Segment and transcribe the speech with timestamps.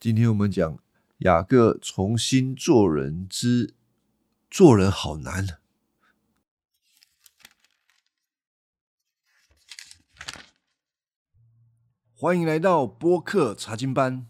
[0.00, 0.78] 今天我们讲
[1.18, 3.74] 雅各重新做人之
[4.48, 5.58] 做人好难。
[12.14, 14.28] 欢迎来到播客查经班。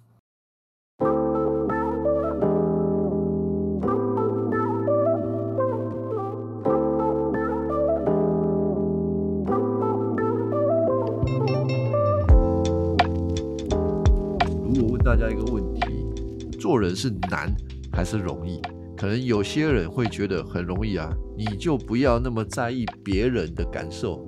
[16.69, 17.51] 做人是难
[17.91, 18.61] 还是容易？
[18.95, 24.23] 可能有些人会觉得很容易啊，你就不要那么在意别人的感受，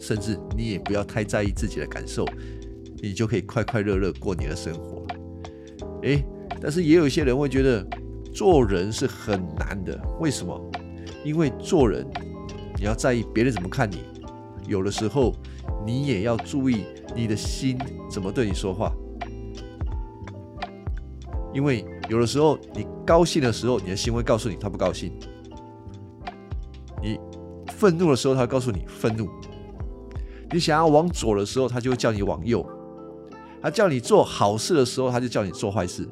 [0.00, 2.24] 甚至你也不要太在意自己的感受，
[3.02, 5.06] 你就可以快快乐乐过你的生活。
[6.04, 6.24] 诶，
[6.58, 7.86] 但是也有一些人会觉得
[8.32, 10.58] 做人是很难的，为什么？
[11.22, 12.02] 因为做人
[12.78, 13.98] 你要在意别人怎么看你，
[14.66, 15.34] 有的时候
[15.84, 17.76] 你也要注意你的心
[18.10, 18.90] 怎么对你说话。
[21.54, 25.10] 因为有的时候你高兴的时候，你的心会告诉你他不高兴；
[27.00, 27.18] 你
[27.68, 29.24] 愤怒的时候，他告诉你愤怒；
[30.50, 32.60] 你想要往左的时候，他就会叫你往右；
[33.62, 36.02] 他叫你做好事的时候，他就叫你做坏事；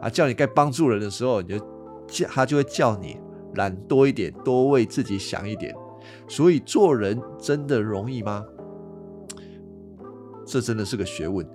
[0.00, 1.58] 啊，叫你该帮助人的时候，你就
[2.06, 3.18] 叫他就会叫你
[3.54, 5.74] 懒多一点，多为自己想一点。
[6.28, 8.44] 所以做人真的容易吗？
[10.46, 11.46] 这真的是个学问。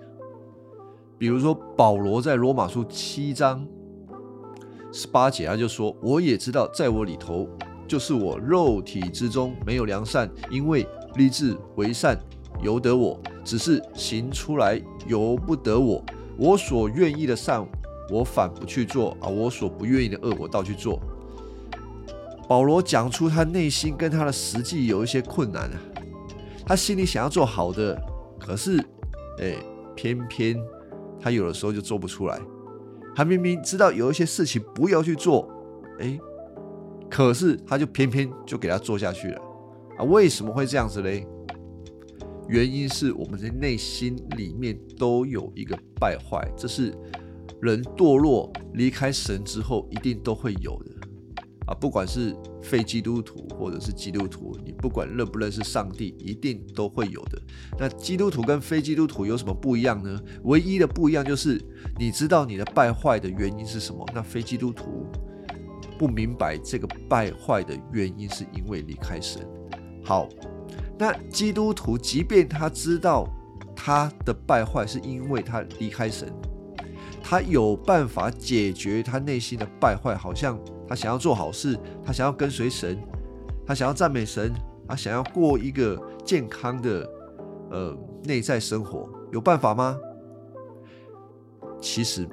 [1.17, 3.65] 比如说，保罗在罗马书七章
[4.91, 7.47] 十八节，他就说：“我也知道，在我里头，
[7.87, 12.19] 就是我肉体之中没有良善，因为立志为善
[12.61, 16.03] 由得我，只是行出来由不得我。
[16.37, 17.65] 我所愿意的善，
[18.11, 20.99] 我反不去做啊；我所不愿意的恶，我倒去做。”
[22.49, 25.79] 保罗讲出他内心跟他的实际有一些困难啊，
[26.65, 27.99] 他心里想要做好的，
[28.37, 28.77] 可是，
[29.39, 29.55] 哎，
[29.95, 30.61] 偏偏。
[31.23, 32.37] 他有的时候就做不出来，
[33.15, 35.49] 他明明知道有一些事情不要去做，
[35.99, 36.19] 哎，
[37.09, 39.41] 可是他就偏偏就给他做下去了
[39.97, 40.03] 啊？
[40.03, 41.25] 为什么会这样子嘞？
[42.49, 46.93] 原因是我们的内心里面都有一个败坏，这是
[47.61, 50.91] 人堕落离开神之后一定都会有的。
[51.67, 57.41] 啊，不管是非基督徒或者是基督徒，你不管认不认识上帝，一定都会有的。
[57.77, 60.19] 那基督徒跟非基督徒有什么不一样呢？
[60.43, 61.61] 唯一的不一样就是，
[61.99, 64.03] 你知道你的败坏的原因是什么？
[64.15, 65.05] 那非基督徒
[65.99, 69.45] 不明白这个败坏的原因是因为离开神。
[70.03, 70.29] 好，
[70.97, 73.27] 那基督徒即便他知道
[73.75, 76.33] 他的败坏是因为他离开神，
[77.21, 80.57] 他有办法解决他内心的败坏，好像。
[80.93, 82.95] 他想要做好事，他想要跟随神，
[83.65, 84.53] 他想要赞美神，
[84.87, 87.09] 他想要过一个健康的
[87.71, 89.97] 呃内在生活，有办法吗？
[91.81, 92.29] 其实，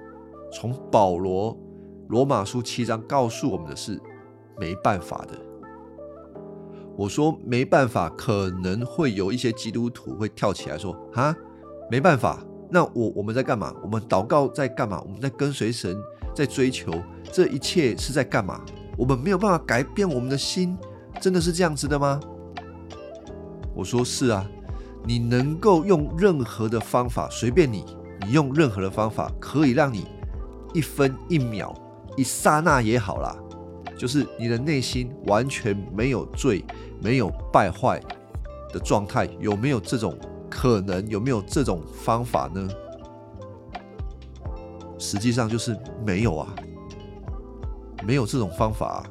[0.53, 1.59] 从保罗
[2.09, 3.99] 罗马书七章告诉我们的是
[4.59, 5.39] 没办法的。
[6.99, 11.35] 我说没办法，可能会有一些基督徒会跳起来说：“啊，
[11.91, 13.75] 没办法，那我我们在干嘛？
[13.83, 15.01] 我们祷告在干嘛？
[15.07, 15.97] 我们在跟随神。”
[16.35, 16.93] 在追求
[17.33, 18.61] 这一切是在干嘛？
[18.97, 20.77] 我们没有办法改变我们的心，
[21.21, 22.21] 真的是这样子的吗？
[23.75, 24.45] 我说是啊，
[25.07, 27.85] 你能够用任何的方法，随便你，
[28.27, 30.07] 你用任何的方法，可以让你
[30.75, 31.75] 一分一秒、
[32.17, 33.35] 一刹那也好啦，
[33.97, 36.65] 就是你的内心完全没有罪、
[37.01, 38.01] 没有败坏
[38.73, 40.19] 的状态，有没有这种
[40.51, 41.09] 可能？
[41.09, 42.69] 有没有这种方法呢？
[45.01, 46.55] 实际上就是没有啊，
[48.07, 49.05] 没有这种方法。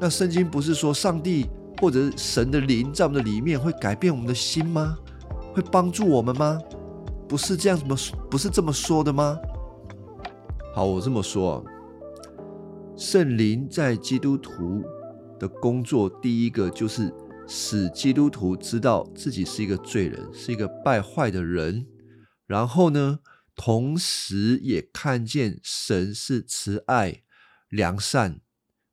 [0.00, 1.46] 那圣经不是说上帝
[1.78, 4.96] 或者神的灵在我们的里面会改变我们的心吗？
[5.54, 6.58] 会帮助我们吗？
[7.28, 7.94] 不是这样怎么
[8.30, 9.38] 不是这么说的吗？
[10.74, 11.62] 好，我这么说，
[12.96, 14.82] 圣灵在基督徒
[15.38, 17.12] 的工作，第一个就是
[17.46, 21.86] 使基督徒知道自己是一个罪人，是一个败坏的人，
[22.46, 23.18] 然后呢？
[23.56, 27.24] 同时也看见神是慈爱、
[27.68, 28.42] 良善，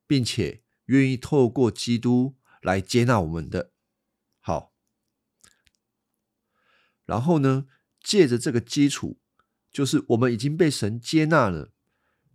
[0.06, 3.72] 并且愿意透过基督来接纳我们的。
[4.40, 4.74] 好，
[7.04, 7.66] 然后呢，
[8.02, 9.20] 借着这个基础，
[9.70, 11.72] 就是我们已经被神接纳了，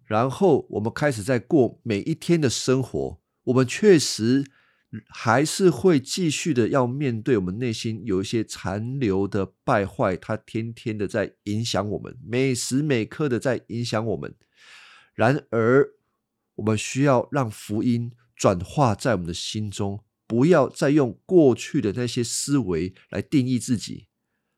[0.05, 4.49] 然后我们开始在过每一天的生活，我们确实。
[5.07, 14.35] 还是会继续的要面对我们内心有一些残留的败坏，它天天的在影响我们，每时每刻的在影响我们。
[15.13, 15.91] 然而，
[16.55, 24.07] 我们需要让福音转化在我们的心中，不要再用过去的那些思维来定义自己，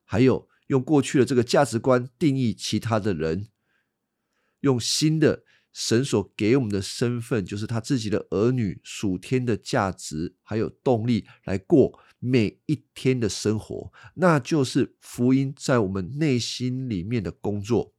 [0.06, 3.50] 还有用过去的这个价值观定义其他的人，
[4.62, 17.95] 用新的神所给我们的身份，就是他自己的儿女属天的价值，还有动力来过每一天的生活，那就是福音在我们内心里面的工作。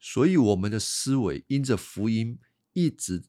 [0.00, 2.38] 所以，我们的思维因着福音
[2.72, 3.24] 一直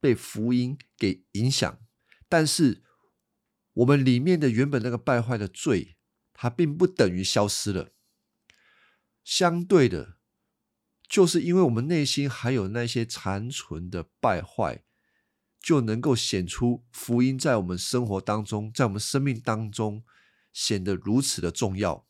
[0.00, 1.78] 被福音给影响，
[2.30, 2.82] 但是
[3.74, 5.96] 我们里面的原本那个败坏的罪，
[6.32, 7.90] 它并不等于消失了。
[9.22, 10.13] 相对的，
[11.08, 14.84] 就是因为我们内心还有那些残存的败坏，
[15.60, 20.04] 就能够显出福音在我们生活当中，在我们生命当中
[20.52, 22.06] 显得如此的重要。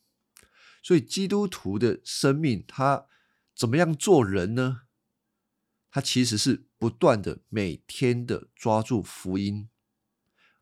[0.83, 3.07] 所以，基督徒的生命，他。
[3.57, 4.81] 怎么样做人呢？
[5.89, 9.69] 他其实是不断的每天的抓住福音，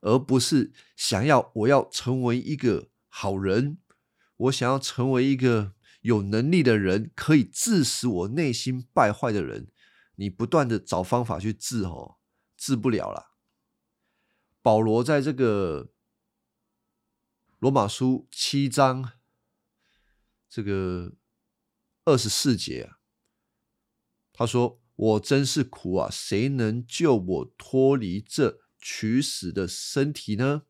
[0.02, 3.80] 而不是想要我要成为一个好人，
[4.38, 9.68] 我想要成为一个有能力的人，可以致使我内心败坏的人。
[10.16, 12.20] 你不断的找方法去治哦，
[12.56, 13.34] 治不了了。
[14.62, 15.92] 保罗在这个
[17.60, 19.14] 罗马书七章
[20.48, 21.16] 这个。
[22.06, 23.00] 二十四节啊，
[24.34, 26.10] 他说：“我真是苦啊！
[26.12, 30.64] 谁能救我脱离这取死的身体呢？”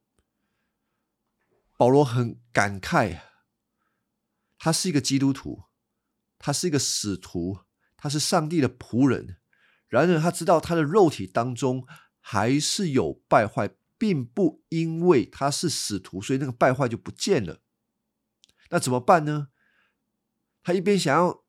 [1.76, 3.20] 保罗很感慨，
[4.64, 5.64] 他是一个基督徒，
[6.40, 7.60] 他是一个使徒，
[7.98, 9.36] 他是上帝的仆人。
[9.90, 11.86] 然而，他知道他的肉体当中
[12.22, 17.60] 还是有败坏，并不因为他是使徒，所以那个败坏就不见了。
[18.70, 19.50] 那怎么办呢？
[20.64, 21.44] 他一边想要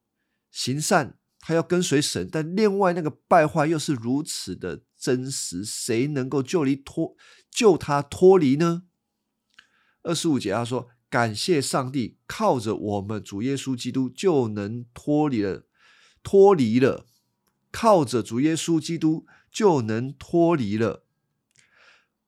[0.50, 7.14] 行善，他要跟随神，但另外那个败坏又是如此的真实，谁能够救离脱
[7.48, 8.82] 救他脱离呢？
[10.02, 15.64] 二十五节他说：“感谢上帝，靠着我们主耶稣基督就能脱离了，
[16.24, 17.06] 脱离了，
[17.70, 21.04] 靠着主耶稣基督就能脱离了。”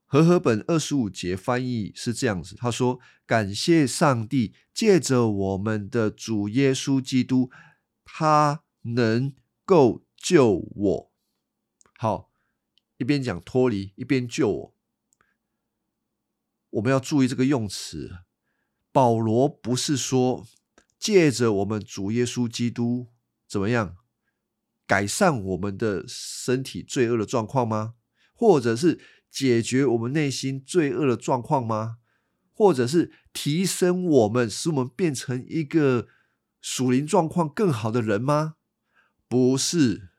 [0.07, 7.51] 和合本二十五节翻译是这样子，他说：“感谢上帝，借着我们的主耶稣基督，
[8.05, 9.35] 他能
[9.65, 11.11] 够救我。”
[11.99, 12.31] 好，
[12.95, 14.75] 一边讲脱离，一边救我。
[16.69, 18.19] 我们要注意这个用词。
[18.97, 20.47] 保罗不是说
[20.97, 23.09] 借着我们主耶稣基督
[23.47, 23.95] 怎么样
[24.87, 27.93] 改善我们的身体罪恶的状况吗？
[28.33, 28.99] 或者是？
[29.29, 31.97] 解决我们内心罪恶的状况吗？
[32.53, 36.07] 或者是提升我们，使我们变成一个
[36.59, 38.55] 属灵状况更好的人吗？
[39.27, 40.09] 不是，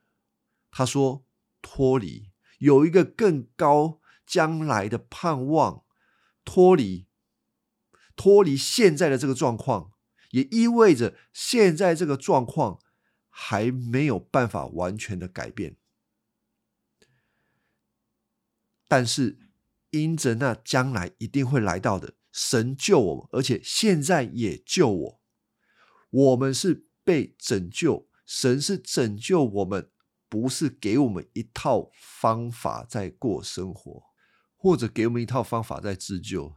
[0.70, 1.25] 他说
[1.60, 5.82] 脱离有一个更高将来的盼望，
[6.44, 7.07] 脱离
[8.19, 9.93] 脱离现在的这个状况，
[10.32, 12.81] 也意味着现在这个状况
[13.29, 15.76] 还没有办法完全的改变。
[18.88, 19.38] 但是，
[19.91, 25.21] 因着那将来一定会来到的神救我们，而且现在也救我。
[26.11, 29.91] 我们是被拯救，神是拯救我们，
[30.29, 34.03] 不是给我们一套方法在过生活，
[34.56, 36.56] 或者给我们一套方法在自救。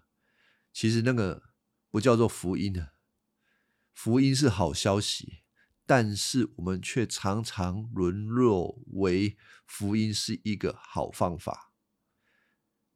[0.74, 1.44] 其实那个
[1.92, 2.94] 不叫做福音啊，
[3.94, 5.44] 福音是好消息，
[5.86, 11.74] 但是我们却常常沦落为福音是一个好方法。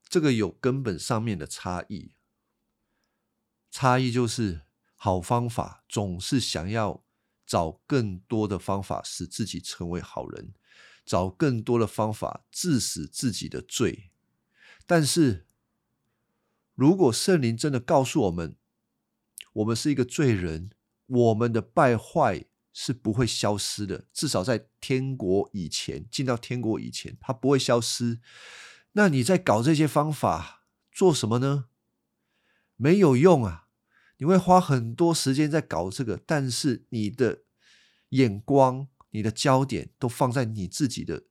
[0.08, 2.14] 这个有根本上面的差异，
[3.70, 4.62] 差异就是
[4.96, 7.04] 好方法总是想要
[7.46, 10.54] 找更多的方法使自己成为好人，
[11.06, 14.12] 找更多的方法致死自己的罪。
[14.86, 15.46] 但是，
[16.76, 18.56] 如果圣灵真的告诉我们，
[19.56, 20.72] 我们是一个罪人，
[21.08, 28.20] 我们的败坏是不会消失的，至少在天国以前，进到天国以前，它不会消失。
[28.94, 31.66] 那你在搞这些方法做什么呢？
[32.76, 33.68] 没有用啊！
[34.18, 37.44] 你会花很多时间在搞这个，但是你的
[38.10, 41.24] 眼光、你的焦点都放在你自己的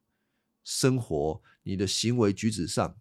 [0.62, 2.98] 生活、你的行为举止上。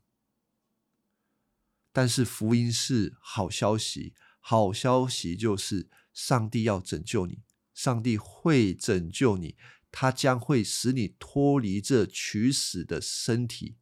[1.94, 4.14] 但是福音是好消息，
[4.46, 7.40] 好消息就是上帝要拯救你，
[7.74, 9.56] 上帝会拯救你，
[9.90, 13.78] 他将会使你脱离这取死的身体。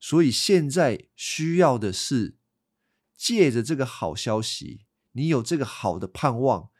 [0.00, 2.38] 所以现在需要的是
[3.14, 6.70] 借着这个好消息，你有这个好的盼望，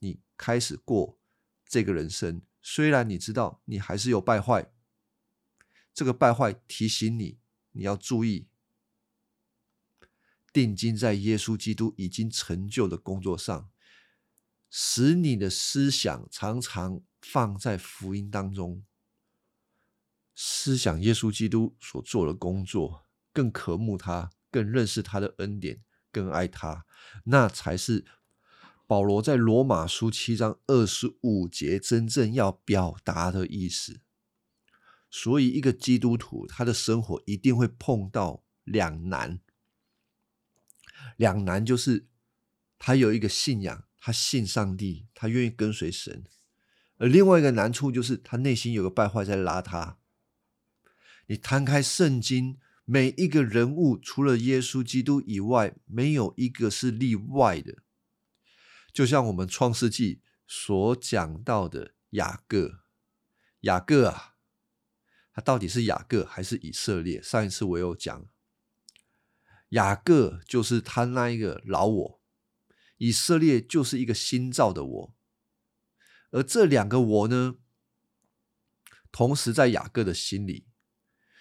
[0.00, 1.18] 你开始过
[1.66, 2.42] 这个人生。
[2.60, 4.70] 虽然你知道你还是有败坏，
[5.94, 7.38] 这个败坏提醒你，
[7.72, 8.48] 你要注意，
[10.56, 13.68] 定睛在耶稣基督已经成就的工作上，
[14.70, 18.82] 使你的思想常常放在福音当中，
[20.34, 26.86] 思想耶稣基督所做的工作，更渴慕他，更认识他的恩典，更爱他，
[27.24, 28.06] 那才是
[28.86, 34.00] 保罗在罗马书七章二十五节真正要表达的意思。
[35.10, 39.40] 所以，一个基督徒他的生活一定会碰到两难，
[41.16, 42.06] 两难就是
[42.78, 46.22] 他有一个信仰，他信上帝，他愿意跟随神；
[46.98, 49.98] 而另外一个难处就是他内心有个败坏在拉他。
[51.26, 57.78] 你摊开圣经，每一个人物除了耶稣基督以外，没有一个是例外的。
[58.92, 62.80] 就像我们创世纪所讲到的雅各，
[63.60, 64.34] 雅各啊。
[65.32, 67.20] 他到底是雅各还是以色列？
[67.20, 68.26] 上一次我有讲，
[69.70, 72.20] 雅各就是他那一个老我，
[72.98, 75.14] 以色列就是一个新造的我，
[76.30, 77.56] 而这两个我呢，
[79.10, 80.66] 同时在雅各的心里。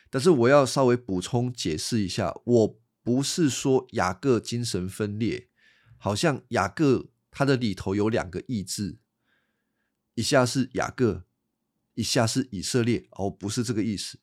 [0.10, 5.50] 但是我要稍微补充解释一下，我不是说雅各精神分裂，
[5.98, 9.00] 好像雅各他的里头有两个意志，
[10.14, 11.26] 一下是雅各。
[11.98, 14.20] 以下是以色列哦，不是这个意思。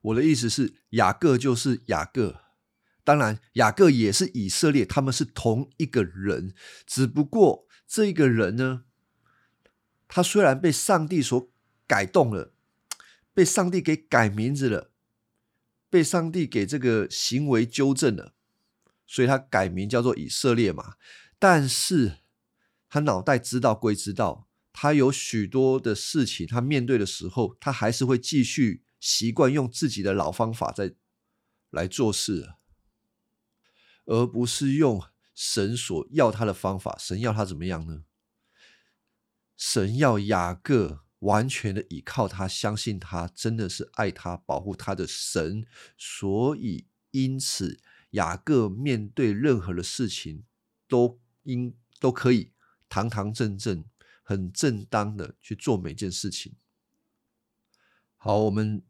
[0.00, 2.41] 我的意思是雅各就是雅各，
[3.04, 6.54] 当然雅各也是以色列，他们是同一个人，
[6.86, 8.84] 只不过这一个人呢，
[10.06, 11.50] 他虽然被上帝所
[11.86, 12.52] 改动了，
[13.34, 14.90] 被上帝给改名字了，
[15.90, 18.34] 被上帝给这个行为纠正了，
[19.06, 20.94] 所以他改名叫做以色列嘛。
[21.38, 22.18] 但是
[22.88, 24.48] 他脑袋知道归知道。
[24.74, 30.94] 他有许多的事情，他面对的时候，他还是会继续习惯用自己的老方法在
[31.68, 32.54] 来做事，
[34.04, 35.02] 而不是用
[35.34, 36.96] 神所要他的方法。
[36.98, 38.04] 神要他怎么样呢？
[39.56, 45.66] 神要雅各完全的倚靠他，相信他真的是爱他、保护他的神，
[45.96, 47.80] 所以因此
[48.10, 50.44] 雅各面对任何的事情，
[50.88, 52.52] 都应都可以
[52.88, 53.84] 堂堂正正。
[54.24, 56.54] 很正当的去做每件事情。
[58.16, 58.82] 好，我们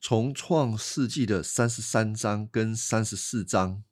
[0.00, 3.84] 从创世纪的三十三章跟三十四章，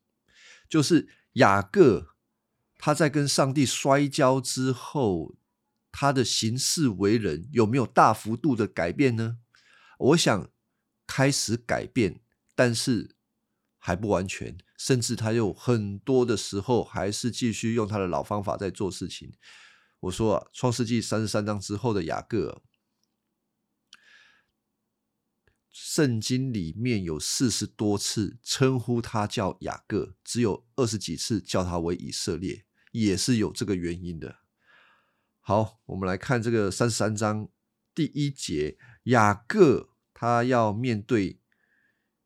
[0.70, 2.14] 就是雅各
[2.78, 5.34] 他在跟上帝摔跤之后，
[5.92, 9.36] 他的行事为人有没有大幅度的改变呢？
[9.98, 10.48] 我想
[11.06, 12.20] 开始改变，
[12.54, 13.16] 但是
[13.76, 19.34] 还不完全，甚至他有很多的时候还是继续用他的老方法在做事情。
[19.98, 22.62] 我说啊，《创世纪》三十三章之后的雅各，
[25.70, 34.36] 圣经里面有四十多次称呼他叫雅各，只有二十几次叫他为以色列，也是有这个原因的。
[35.38, 37.48] 好，我们来看这个三十三章
[37.94, 41.38] 第一节，雅各他要面对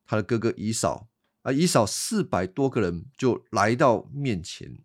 [0.07, 1.09] 他的哥哥以扫
[1.43, 4.79] 啊，以扫四百多个人就来到面前。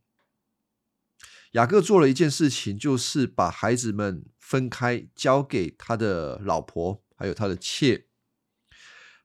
[1.53, 8.08] 雅各做了一件事情，就是把孩子们分开，交给他的老婆，还有他的妾。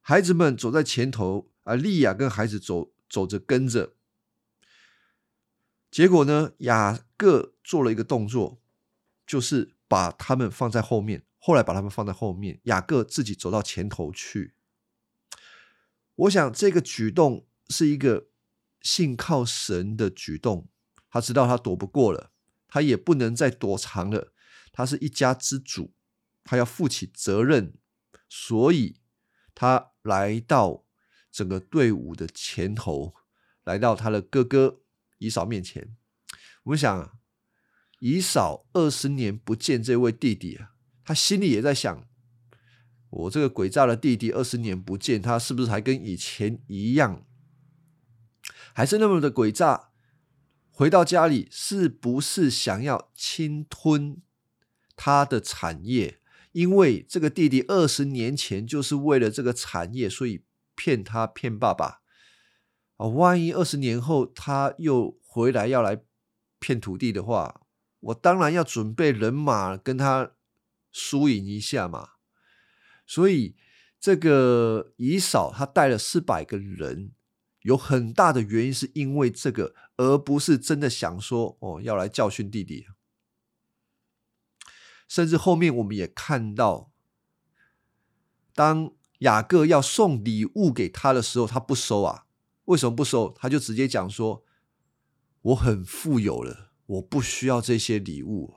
[0.07, 3.95] 孩子们走在前头，而利亚跟孩子走走着跟着。
[5.91, 8.61] 结果呢，雅各做了一个动作，
[9.27, 11.25] 就是把他们放在后面。
[11.39, 14.53] 后来把他们放在后面，雅各自己走到前头去。
[16.17, 18.27] 我想这个举动是一个
[18.83, 20.69] 信靠神的举动。
[21.09, 22.31] 他知道他躲不过了，
[22.69, 24.35] 他也不能再躲藏了。
[24.71, 25.95] 他是一家之主，
[26.45, 27.79] 他要负起责任，
[28.29, 28.99] 所以
[29.55, 30.85] 他来到
[31.33, 33.15] 整个队伍的前头，
[33.65, 34.83] 来到他的哥哥
[35.19, 35.97] 姨嫂面前。
[36.65, 37.19] 我们想，
[37.99, 42.07] 姨嫂二十年不见这位弟弟啊，他心里也在想：
[43.09, 47.27] 我这个诡诈的弟弟二十年不见，他是不是还跟以前一样，
[48.75, 49.91] 还是那么的诡诈？
[50.71, 54.21] 回到家里，是不是想要侵吞
[54.97, 56.21] 他的产业？
[56.55, 60.45] 因为这个弟弟二十年前就是为了这个产业，所以
[60.77, 62.03] 骗他骗爸爸
[62.97, 63.09] 啊！
[63.09, 66.01] 万一二十年后他又回来要来
[66.61, 67.63] 骗土地的话，
[67.99, 70.31] 我当然要准备人马跟他
[70.93, 72.11] 输赢一下嘛。
[73.05, 73.57] 所以
[73.99, 77.13] 这个姨嫂他带了四百个人。
[77.63, 82.85] 有很大的原因是因为这个，而不是真的想说哦要来教训弟弟。
[85.07, 86.91] 甚至后面我们也看到，
[88.55, 92.27] 当雅各要送礼物给他的时候，他不收啊？
[92.67, 93.33] 为什么不收？
[93.39, 94.45] 他就直接讲说
[95.43, 98.55] ：“我很富有了，我不需要这些礼物。”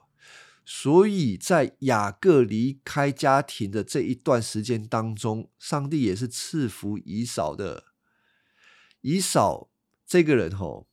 [0.70, 7.86] 所以在雅各离开家庭的这一段时间当中，上帝也是赐福以扫的。
[9.00, 9.70] 以扫
[10.06, 10.88] 这个人吼，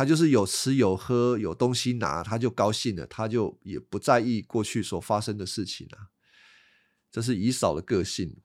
[0.00, 6.08] 他就是有吃有喝有东西拿，他就高兴了，他就也不在意过去所发生的事情了。
[7.12, 8.38] 这是以扫的个性。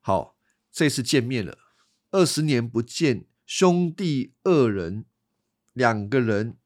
[0.00, 0.38] 好，
[0.72, 1.58] 这次见面了，
[2.10, 5.04] 二十年不见，兄弟二人
[5.74, 6.56] 两个人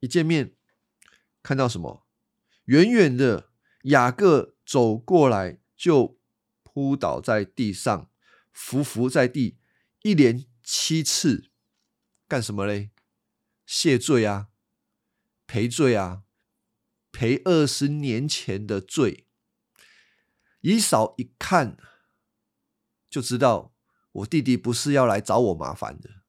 [0.00, 0.54] 一见面。
[1.42, 2.06] 看到什么？
[2.66, 3.48] 远远的
[3.84, 6.18] 雅各走过来，就
[6.62, 8.10] 扑倒在地上，
[8.52, 9.56] 伏伏在地，
[10.02, 11.49] 一连七次，
[12.30, 12.90] 干什么嘞？
[13.66, 14.50] 谢罪啊，
[15.48, 16.22] 赔罪啊，
[17.10, 19.26] 赔二十年前的罪。
[20.60, 21.76] 以嫂一看，
[23.10, 23.74] 就知道
[24.12, 26.22] 我弟弟不是要来找我麻烦的，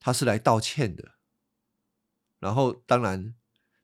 [0.00, 1.16] 他是来道歉的。
[2.38, 3.34] 然后，当然。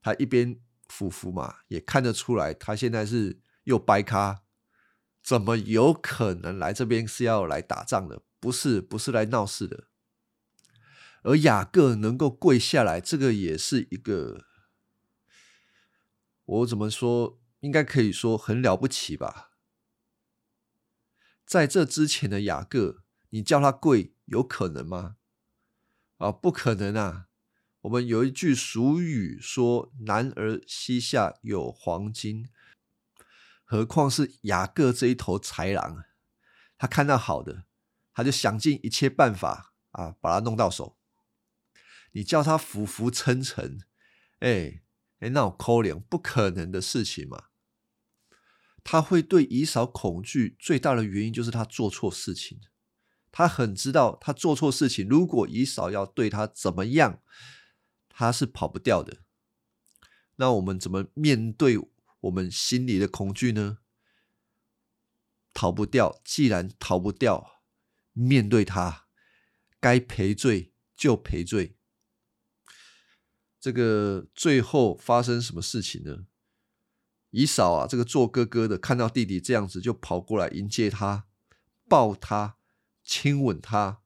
[0.01, 0.59] 他一边
[0.89, 4.45] 匍匐嘛，也看得出来，他现在是又掰咖，
[5.23, 8.23] 怎么有可能来这边是要来打仗的？
[8.41, 9.88] 不是，不是来闹事的。
[11.23, 14.45] 而雅各能够跪下来，这个也是一个，
[16.45, 17.41] 我怎么说？
[17.61, 19.51] 应该可以说很了不起吧。
[21.45, 25.17] 在这之前的雅各，你叫他跪，有可能吗？
[26.19, 27.29] 啊，不可能啊！
[27.83, 32.49] 我们有一句俗语说：“男儿膝下有黄金。”
[33.65, 36.05] 何况是雅各这一头豺狼，
[36.77, 37.65] 他看到好的，
[38.13, 40.98] 他就想尽一切办法啊，把他弄到手。
[42.19, 43.79] 你叫他俯伏称臣，
[44.41, 44.83] 哎
[45.21, 47.45] 哎，那种抠脸，不可能的事情嘛。
[48.83, 52.61] 他会对以扫恐惧，最大的原因就是他做错事情。
[53.31, 57.23] 他很知道，他做错事情，如果以扫要对他怎么样。
[58.09, 59.19] 他是跑不掉的，
[60.37, 61.79] 那我们怎么面对
[62.23, 63.79] 我们心里的恐惧呢？
[65.55, 67.63] 逃不掉，既然逃不掉，
[68.13, 69.07] 面对他，
[69.79, 71.78] 该赔罪就赔罪。
[73.61, 76.27] 这个最后发生什么事情呢？
[77.31, 81.27] 姨嫂啊，这个做哥哥的看到弟弟这样子，就跑过来迎接他，
[81.89, 82.57] 抱他，
[83.03, 83.99] 亲吻他。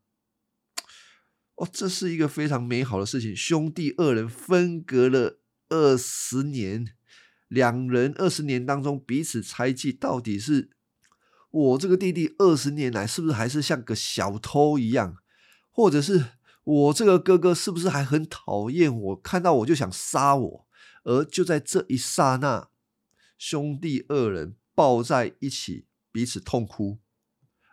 [1.56, 3.36] 哦，这是一个非常美好的事情。
[3.36, 5.38] 兄弟二人分隔了
[5.68, 6.94] 二十年，
[7.46, 10.70] 两人二十年当中彼此猜忌，到底是
[11.50, 15.18] 我这个弟弟二十年来是不是还是像个小偷一样，
[15.70, 16.24] 或者是
[16.64, 20.66] 我这个哥哥是不是还很讨厌我，看到我就想杀我？
[21.04, 22.70] 而就在这一刹那，
[23.36, 27.00] 兄弟二人抱在一起，彼此痛哭。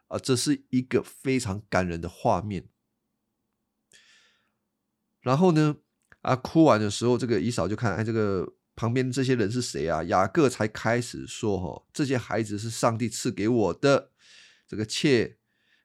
[0.08, 2.68] 啊，这是一个非常感人的画面。
[5.22, 5.78] 然后呢？
[6.22, 10.04] 啊，哭完的时候，这个姨嫂就看，哎，这个旁边这些人是谁啊？
[10.04, 14.12] 雅各才开始说：“哈，这些孩子是上帝赐给我的。”
[14.68, 15.38] 这个妾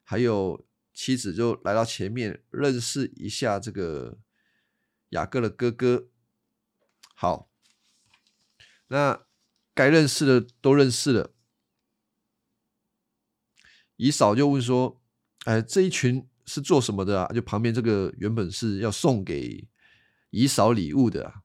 [0.02, 4.16] 还有妻子就来到前面认识一下这个
[5.10, 6.08] 雅各的哥哥。
[7.14, 7.50] 好，
[8.86, 9.26] 那
[9.74, 11.34] 该认识的都认识了。
[13.96, 15.02] 姨嫂就问说
[15.44, 17.32] ：“哎，这一群？”是做什么的啊？
[17.32, 19.66] 就旁边这个原本是要送给
[20.28, 21.40] 姨嫂礼物的啊。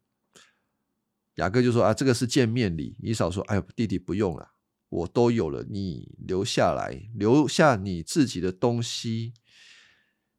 [1.36, 4.52] 雅各就说：“啊，这个是见面礼。”姨嫂说：“哎呦，弟弟不用了，
[4.90, 9.34] 我都有了，你留下来，留下你自己的东西。”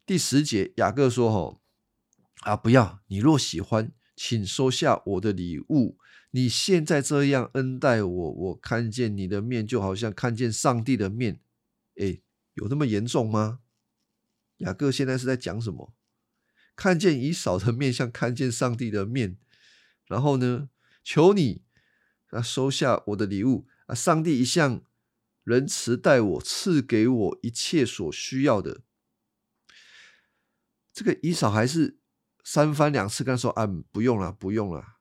[0.05, 1.63] 第十节，雅各说：“吼
[2.41, 3.01] 啊，不要！
[3.07, 5.99] 你若喜欢，请收下我的礼物。
[6.33, 11.41] 你现在这样恩待我，我看见你的面，就好像看见上帝的面。
[11.97, 12.21] 哎，
[12.55, 13.61] 有那么严重吗？”
[14.59, 15.95] 雅各现在是在讲什么？
[16.75, 19.39] 看见以扫的面，像看见上帝的面。
[20.07, 20.71] 然后呢，
[21.05, 21.63] 求你
[22.31, 23.95] 啊，收下我的礼物啊！
[23.95, 24.83] 上帝一向
[25.43, 28.83] 仁慈待我，赐给我一切所需要的。
[30.93, 31.99] 这个以扫还是
[32.45, 34.99] 三番两次跟他说：“啊，不用了，不用了。”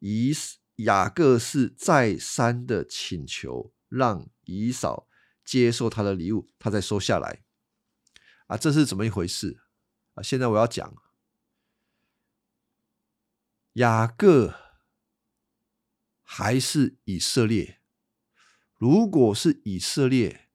[0.00, 0.34] 以
[0.76, 5.06] 雅各是再三的请求，让以扫
[5.44, 7.42] 接受他的礼物，他再收下来。
[8.46, 9.60] 啊，这是怎么一回事
[10.14, 10.22] 啊？
[10.22, 10.94] 现在我要讲，
[13.74, 14.65] 雅各
[16.28, 17.80] 还是以色列？
[18.74, 20.48] 如果是以色列，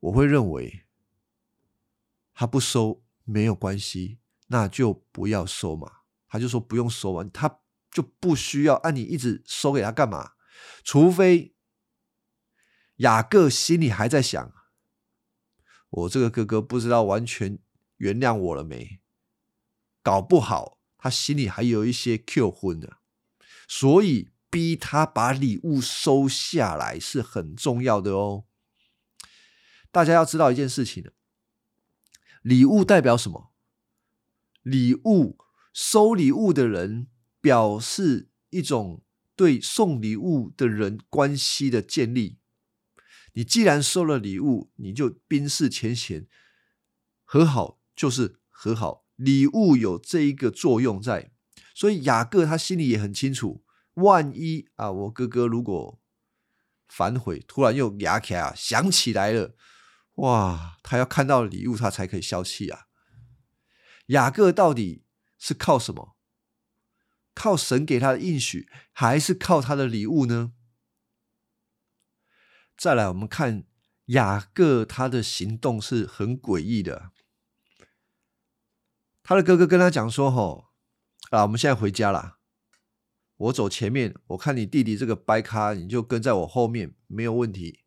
[0.00, 0.84] 我会认为
[2.34, 4.18] 他不收没有关系，
[4.48, 6.00] 那就不要收嘛。
[6.26, 10.32] 他就说不用收嘛，他就不需要按你一直收给他干嘛？
[10.82, 11.54] 除非
[12.96, 14.52] 雅各心里还在想。
[15.90, 17.58] 我这个哥哥不知道完全
[17.98, 19.00] 原谅我了没？
[20.02, 22.98] 搞不好他心里还有一些 Q 婚的，
[23.68, 28.44] 所以逼他把礼物收下来是很重要的哦。
[29.90, 31.10] 大家要知道一件事情
[32.42, 33.54] 礼物代表什么？
[34.62, 35.38] 礼物
[35.72, 37.06] 收礼物的人
[37.40, 39.02] 表示一种
[39.34, 42.38] 对送礼物的人关系的建立。
[43.32, 46.26] 你既然收了礼物，你就冰释前嫌，
[47.24, 49.06] 和好就是和好。
[49.16, 51.32] 礼物有这一个作用在，
[51.74, 56.00] 所以雅各他心里也很清楚，万一啊，我哥哥如果
[56.88, 59.54] 反悔，突然又牙卡想起来了，
[60.14, 62.86] 哇，他要看到礼物，他才可以消气啊。
[64.06, 65.04] 雅各到底
[65.38, 66.16] 是靠什么？
[67.34, 70.52] 靠神给他的应许，还是靠他的礼物呢？
[72.76, 73.64] 再来，我们看
[74.06, 77.10] 雅各他的行动是很诡异的。
[79.22, 80.66] 他的哥哥跟他讲说：“吼
[81.30, 82.38] 啊，我们现在回家了，
[83.42, 87.80] 我走前面，我看你弟弟这个掰咖，你就跟在我后面，没有问题。”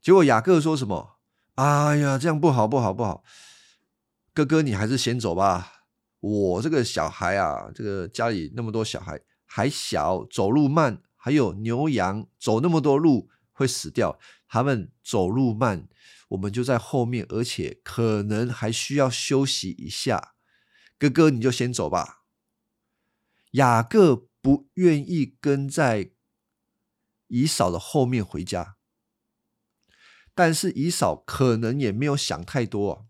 [0.00, 1.18] 结果雅各说什么
[1.56, 3.24] ：“哎呀，这样不好，不好，不好！
[4.32, 5.84] 哥哥，你还是先走吧。
[6.20, 15.86] 我这个小孩啊，这个家里那么多小孩，还小，走路慢，还有牛羊，走那么多路。”会死掉，他们走路慢，
[16.30, 20.34] 我们就在后面，而且可能还需要休息一下。
[20.98, 22.24] 哥哥，你就先走吧。
[23.52, 26.10] 雅各不愿意跟在
[27.28, 28.76] 姨嫂的后面回家，
[30.34, 33.08] 但是姨嫂可能也没有想太多，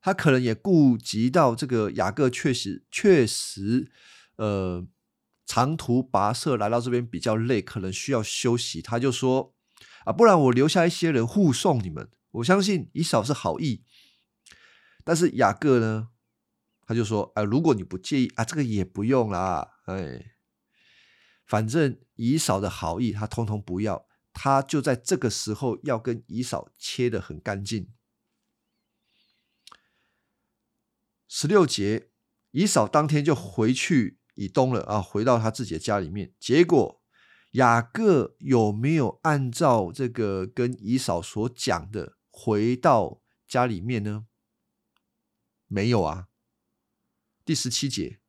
[0.00, 3.90] 他可能也顾及到这个雅各确实确实，
[4.36, 4.86] 呃。
[5.46, 8.80] 长途跋涉来到这边比较累，可能需要休息。
[8.80, 9.56] 他就说
[10.06, 12.08] ：“啊，不然我留下一些人护送你们。
[12.30, 13.82] 我相信以嫂是好意，
[15.02, 16.10] 但是雅各呢，
[16.86, 20.36] 他就说：‘啊，如果你不介意啊，这个也不用啦。’哎，
[21.46, 24.06] 反正以嫂的好意他通通不要。
[24.32, 27.92] 他就在这个时候要跟以嫂切的很干净。
[31.26, 32.10] 十六节，
[32.50, 36.32] 以嫂当天就回去。”以东了啊，回到他自己的家里面。
[36.38, 37.02] 结果
[37.50, 44.26] 雅各有没有按照这个跟以嫂所讲的回到家里面呢？
[45.66, 46.28] 没有啊。
[47.44, 48.20] 第十七节，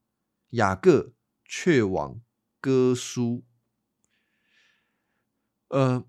[0.49, 1.13] 雅各
[1.53, 2.21] 却往
[2.61, 3.43] 哥书。
[5.67, 6.07] 呃，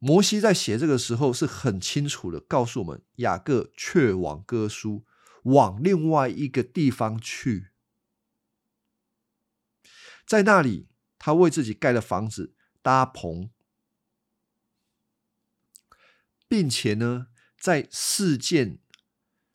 [0.00, 5.06] 摩西在写这个时候是很清楚的告诉我们，雅各却往哥书，
[5.44, 7.68] 往另外一个地方去。
[10.26, 13.52] 在那里，他为自己盖了房子，搭棚，
[16.48, 18.80] 并且呢，在事件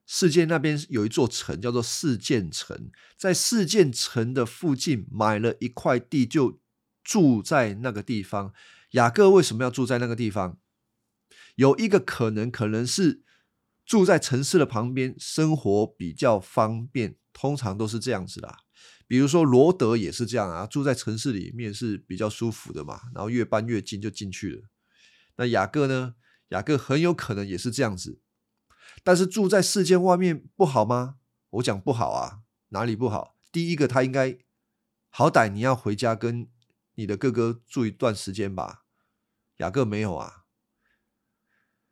[0.09, 6.61] 世界那边有一座城，叫做世界城，在世界城的附近买了一块地，就
[7.03, 8.53] 住在那个地方。
[8.91, 10.57] 雅各为什么要住在那个地方？
[11.55, 13.21] 有一个可能，可能是
[13.85, 18.55] 住在城市的旁边，生活比较方便，通常都是这样子的。
[19.07, 24.69] 比如说罗德也是这样啊，住在城市里面是比较舒服的嘛，然后越搬越近就进去了。
[25.35, 26.15] 那雅各呢？
[26.49, 28.21] 雅各很有可能也是这样子，
[29.07, 31.15] 但是住在世界外面不好吗？
[31.51, 32.41] 我讲不好啊，
[32.71, 33.37] 哪里不好？
[33.53, 34.37] 第一个他应该
[35.07, 36.49] 好歹你要回家跟
[36.95, 38.83] 你的哥哥住一段时间吧。
[39.59, 40.43] 雅各没有啊。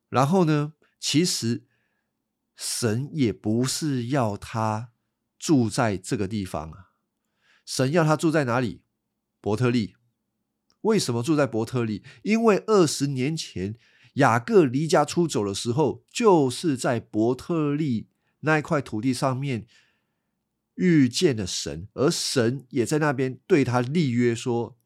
[0.09, 1.63] 然后呢，其实
[2.53, 4.91] 神也不是要他
[5.39, 6.91] 住在这个地方啊。
[7.65, 8.81] 神要他住在哪里？
[9.39, 9.95] 伯特利。
[10.81, 12.03] 为什么住在伯特利？
[12.23, 13.77] 因为二十年前
[14.15, 18.09] 雅各离家出走的时候，就是在伯特利
[18.41, 19.65] 那一块土地上面
[20.75, 24.77] 遇见了神，而神也在那边对他立约，说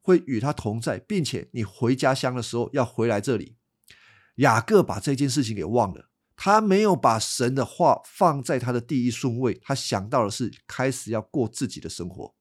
[0.00, 3.56] 会与他同在，并且你回家乡的时候要回来这里。
[4.36, 6.08] 雅各把这件事情给忘了。
[6.34, 12.34] 他没有把神的话放在他的第一顺位，他想到的是开始要过自己的生活。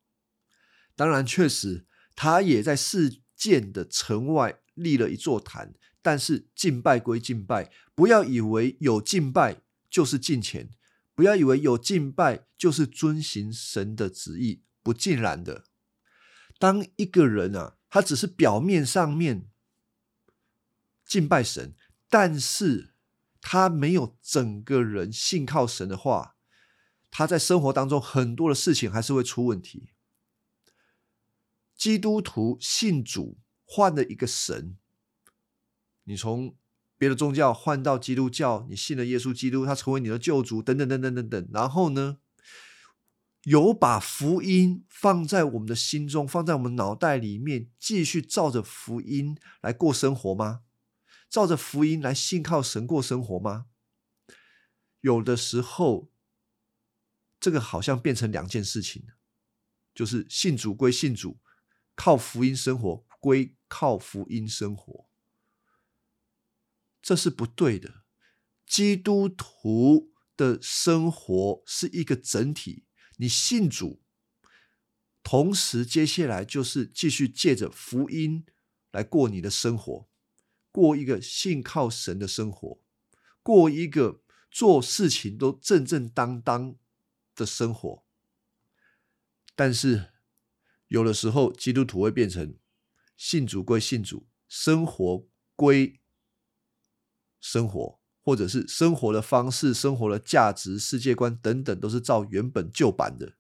[0.96, 10.70] 当然，确实他也在事件的城外立了一座坛，但是敬拜归敬拜，不要以为有敬拜就是敬虔，
[11.14, 15.66] 不要以为有敬拜就是遵行神的旨意，不尽然的。
[16.60, 19.50] 当一个人啊，他只是表面上面
[21.06, 21.74] 敬拜神，
[22.10, 22.90] 但是。
[23.44, 26.36] 他没有整个人信靠神的话，
[27.10, 29.90] 他在生活当中很多的事情还是会出问题。
[31.76, 34.78] 基督徒信主换了一个神，
[36.04, 36.56] 你从
[36.98, 41.50] 别的宗教换到基督教，你信了耶稣基督，他成为你的救主，等等等等等等。
[41.52, 42.18] 然后呢，
[43.44, 50.62] 有把福音放在我们的心中，放在我们脑袋里面，继续照着福音来过生活吗？
[51.30, 53.68] 照着福音来信靠神过生活吗？
[55.00, 56.12] 有的时候，
[57.40, 59.08] 这个好像变成两件事情
[59.96, 61.40] 就是信主归信主，
[61.96, 65.08] 靠福音生活归靠福音生活，
[67.02, 68.04] 这是不对的。
[68.66, 72.86] 基督徒的生活是一个整体，
[73.18, 74.02] 你信主，
[75.22, 78.46] 同时接下来就是继续借着福音
[78.92, 80.10] 来过你的生活，
[80.72, 82.82] 过一个信靠神的生活，
[83.44, 86.76] 过一个做事情都正正当当
[87.36, 88.06] 的生活。
[89.56, 90.12] 但是
[90.88, 92.58] 有的时候，基督徒会变成
[93.16, 96.01] 信主归信主，生活归
[97.42, 98.00] 生活。
[98.24, 103.34] 或者是生活的方式、生活的价值、世界观等等，都是照原本旧版的。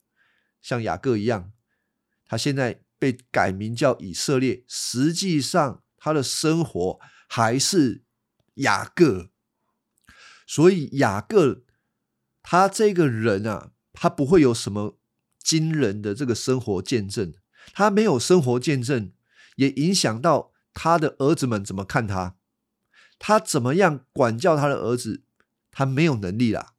[0.59, 1.51] 像雅各一样，
[2.25, 8.01] 他现在被改名叫以色列，实际上他的生活还是
[8.55, 9.29] 雅各。
[10.47, 11.61] 所以雅各
[12.41, 14.97] 他这个人啊，他不会有什么
[15.43, 17.31] 惊人的这个生活见证，
[17.71, 19.11] 他没有生活见证，
[19.57, 22.37] 也影响到他的儿子们怎么看他。
[23.23, 25.21] 他怎么样管教他的儿子？
[25.69, 26.73] 他没有能力啦，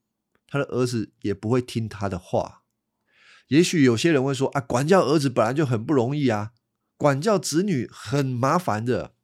[0.48, 2.64] 他的儿子也不会听他的话。
[3.46, 6.50] 也许有些人会说：“啊，管教儿子本来就很不容易啊，
[6.96, 9.14] 管教子女很麻烦的。”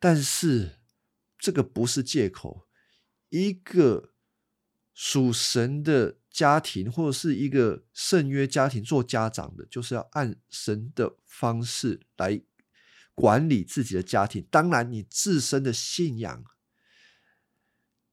[0.00, 0.80] 但是
[1.38, 2.66] 这个不是借口。
[3.28, 4.10] 一个
[4.92, 12.42] 属神的家庭，或者是一个圣约家庭，做家长的，就是要按神的方式来。
[13.14, 16.44] 管理自己的家庭，当然你自身的信仰，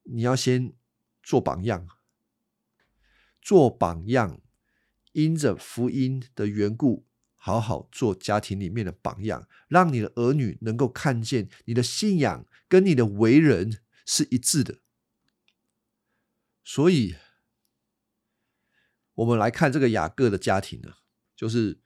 [0.04, 0.74] 你要先
[1.24, 1.88] 做榜样，
[3.42, 4.40] 做榜样，
[5.14, 14.82] 因着福音的缘故，好好做家庭里面的榜样，让你的儿女能够看见你的信仰跟你的为人是一致的。
[16.64, 17.16] 所以，
[19.16, 20.98] 我们来看这个雅各的家庭呢，
[21.36, 21.82] 就是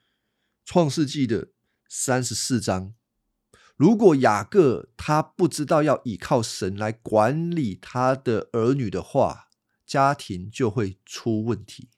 [0.66, 1.54] 创世纪的
[1.88, 2.94] 三十四章。
[3.76, 9.50] 如果雅各他不知道要依靠神来管理他的儿女的话，
[9.86, 11.90] 家庭就会出问题。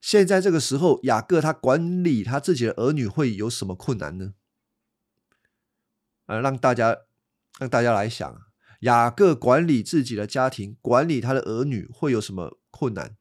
[0.00, 4.34] 现在这个时候，雅各他管理他自己的儿女会有什么困难呢？
[6.26, 6.98] 呃，让大家
[7.60, 8.42] 让大家来想，
[8.80, 13.16] 雅各管理自己的家庭，管理他的儿女会有什么困难？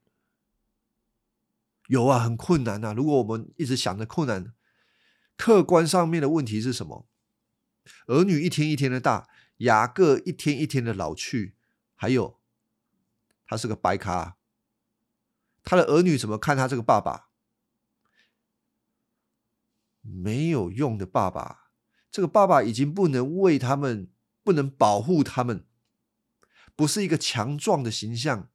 [1.87, 2.91] 有啊，很困难啊！
[2.93, 4.53] 如果我们一直想着困难。
[5.43, 7.05] 客观上面的问题是什么？
[8.07, 9.27] 儿女一天一天的大，
[9.57, 11.57] 雅各一天一天的老去，
[11.95, 12.39] 还有
[13.45, 14.37] 他是个白咖，
[15.61, 17.27] 他的儿女怎么看他这个爸爸？
[19.99, 21.71] 没有用的爸爸，
[22.09, 24.09] 这个爸爸已经不能为他们，
[24.45, 25.65] 不能保护他们，
[26.73, 28.49] 不是一个强壮的形象，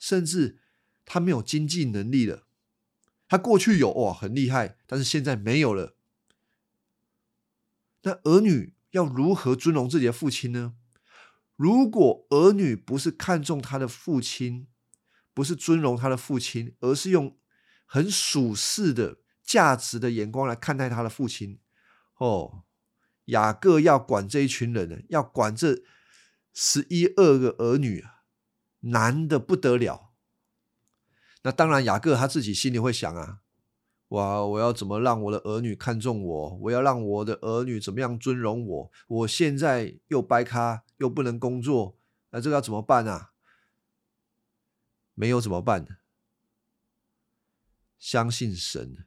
[0.00, 0.58] 甚至
[1.04, 2.48] 他没有经济能力了。
[3.28, 5.93] 他过去有哇很厉害，但是现在没有了。
[8.04, 10.74] 那儿女要如何尊荣自己的父亲呢？
[11.56, 14.66] 如果儿女不是看重他的父亲，
[15.32, 17.38] 不是尊荣他的父亲，而是用
[17.86, 21.60] 很属世的价值的眼光来看待他的父亲，
[22.18, 22.64] 哦，
[23.26, 25.82] 雅各要管这一群人呢，要管这
[26.52, 28.04] 十一二个儿女，
[28.80, 30.12] 难的不得了。
[31.42, 33.40] 那当然，雅各他自己心里会想啊。
[34.14, 34.44] 哇！
[34.44, 36.56] 我要怎么让我的儿女看重我？
[36.62, 38.92] 我要让我的儿女怎么样尊荣我？
[39.08, 41.98] 我现在又掰咖，又不能工作，
[42.30, 43.32] 那这个要怎么办啊？
[45.14, 45.98] 没有怎么办？
[47.98, 49.06] 相信神，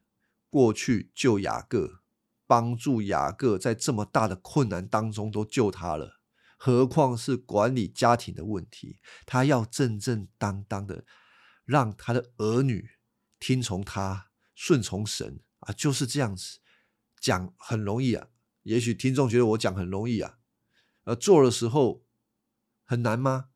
[0.50, 2.02] 过去救雅各，
[2.46, 6.20] 帮助雅各在这么大的困难当中都救他了，
[6.58, 9.00] 何况是管理家庭的问题？
[9.26, 11.06] 他要正正当当的
[11.64, 12.90] 让他的儿女
[13.40, 14.27] 听从他。
[14.58, 16.58] 顺从神啊，就是这样子
[17.20, 18.30] 讲很容易啊。
[18.64, 20.40] 也许听众觉得我讲很容易啊，
[21.04, 22.04] 而做的时候
[22.84, 23.50] 很难吗？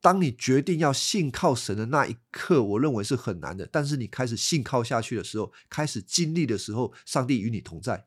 [0.00, 3.66] 当你决定要信靠神的那一刻，我认为是很难的。
[3.66, 8.06] 但是你开始信靠下去的时候，开始经历的时候，上帝与你同在，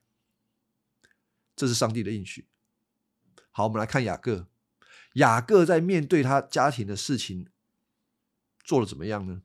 [1.54, 2.48] 这是上帝的应许。
[3.52, 4.48] 好，我们来看雅各。
[5.15, 7.50] 雅各在面对他家庭的事情
[8.63, 9.41] 做的怎么样呢？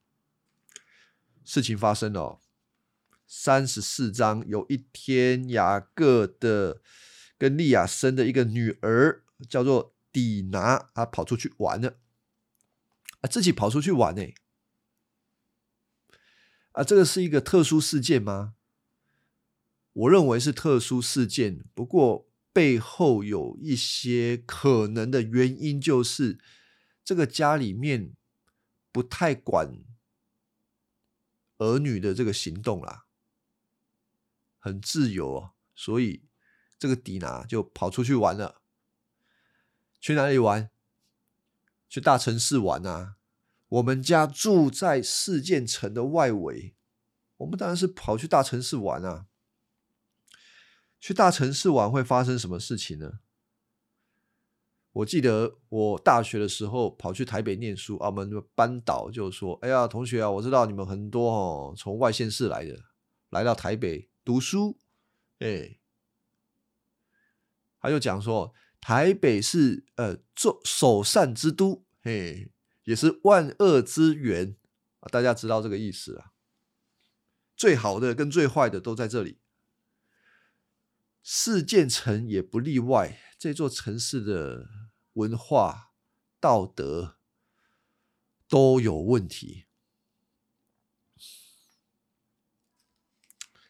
[1.45, 2.41] 事情发生了。
[3.27, 6.81] 三十四章，有一天，雅各的
[7.37, 11.99] 跟利亚生的一个女儿叫做底拿，她跑出去玩了，
[13.21, 14.23] 啊，自己跑出去玩呢。
[16.73, 18.55] 啊，这个是一个特殊事件吗？
[19.95, 26.39] 我认为是特殊事件，不过背后有一些可能的原因，就是
[27.03, 28.13] 这个家里面
[28.93, 29.79] 不太管
[31.57, 33.06] 儿女的这个行动啦，
[34.67, 36.25] 很自由哦，所以
[36.77, 38.63] 这个迪拿就跑出去玩了。
[40.01, 40.71] 去哪里玩？
[41.89, 43.15] 去大城市玩啊！
[43.69, 46.75] 我们家住在四件城的外围，
[47.37, 49.27] 我们当然是跑去大城市玩啊。
[50.99, 53.21] 去大城市玩会发生什么事情呢？
[54.91, 62.77] 我记得我大学的时候跑去台北念书，我们班导就说：“哎呀，同学啊，我知道你们很多哦，从外县市来的，
[63.31, 64.77] 来到台北读书。”
[65.39, 65.79] 哎，
[67.79, 72.51] 他就讲说，台北是呃做首善之都，嘿，
[72.85, 74.57] 也是万恶之源
[75.01, 75.09] 啊。
[75.09, 76.33] 大家知道这个意思啊？
[77.57, 79.39] 最好的跟最坏的都在这里。
[81.23, 84.69] 四件城也不例外，这座城市的
[85.13, 85.93] 文化、
[86.41, 87.19] 道德
[88.49, 89.66] 都有问题。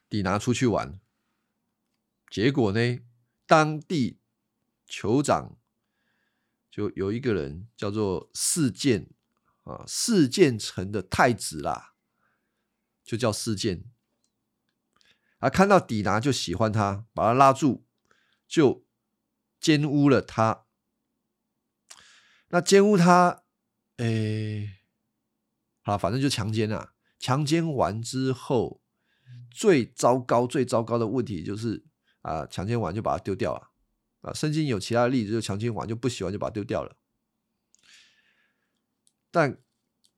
[0.09, 1.01] 迪拿出去玩，
[2.31, 3.01] 结果呢，
[3.47, 4.21] 当地
[4.89, 5.57] 酋长
[6.71, 9.09] 就有一个人叫做四件
[9.65, 11.95] 啊，四件城的太子啦，
[13.05, 13.85] 就叫四件。
[15.39, 15.51] 啊！
[15.51, 17.85] 看到底拿就喜欢他，把他拉住，
[18.49, 18.87] 就
[19.61, 20.65] 奸污了他。
[22.49, 23.43] 那奸污他，
[23.99, 24.79] 哎，
[25.83, 26.95] 好，反正就强奸啊！
[27.19, 28.81] 强奸完之后，
[29.51, 31.85] 最糟糕、最糟糕的问题就是
[32.23, 33.71] 啊，强奸完就把它丢掉了。
[34.21, 36.97] 啊，圣经有其他的例子，就强奸完就不喜欢，就把它丢掉了。
[39.31, 39.63] 但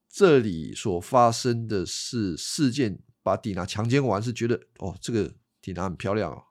[0.08, 3.00] 这里所发生的是事件。
[3.20, 6.44] 把迪娜强奸完是觉得哦，这个迪娜很漂亮哦，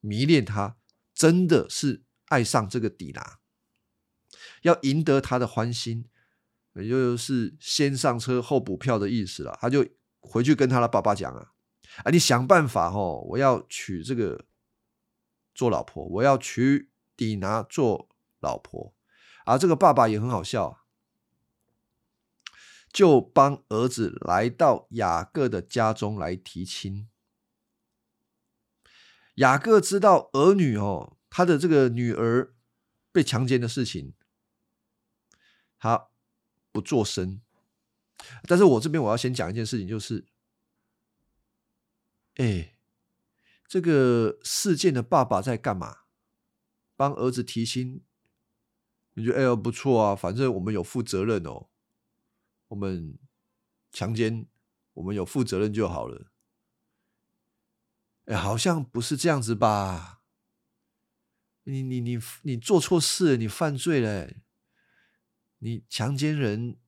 [0.00, 0.78] 迷恋她，
[1.14, 3.38] 真的是爱上这个迪娜，
[4.62, 6.08] 要赢得她的欢心，
[6.74, 9.56] 也就是先上车后补票的意思了。
[9.60, 9.86] 他就
[10.18, 11.52] 回去跟他的爸爸讲啊，
[12.04, 14.46] 啊，你想办法哦，我要娶这个
[15.54, 18.08] 做老婆，我要娶迪娜做
[18.40, 18.94] 老婆。
[19.44, 20.82] 啊这个爸爸也很好笑。
[22.92, 27.10] 就帮儿子来到雅各的家中来提亲。
[29.34, 32.54] 雅各知道儿女哦，他的这个女儿
[33.12, 34.14] 被强奸的事情，
[35.78, 36.08] 他
[36.72, 37.42] 不做声。
[38.44, 40.24] 但是我这边我要先讲一件事情，就是，
[42.36, 42.78] 哎，
[43.66, 46.04] 这个事件的爸爸在干嘛？
[46.96, 48.02] 帮儿子提亲？
[49.14, 51.68] 你觉得哎呦不错啊，反正我们有负责任哦。
[52.68, 53.18] 我们
[53.92, 54.46] 强奸，
[54.94, 56.30] 我们有负责任就好了。
[58.26, 60.22] 哎，好像不是这样子吧？
[61.64, 64.30] 你你你你做错事，你犯罪了，
[65.58, 66.78] 你强奸人。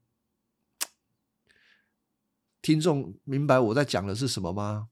[2.61, 4.91] 听众明白我在讲的是什么吗？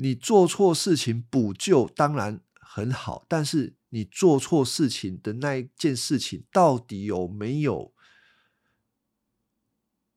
[0.00, 3.76] 你做错事情补救当然很好，但是。
[3.92, 7.92] 你做错事情的那一件事情，到底有没有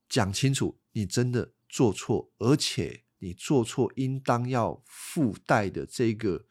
[0.08, 0.78] 讲清楚？
[0.92, 6.46] 你真的做错，而且你做错应当要附带的这个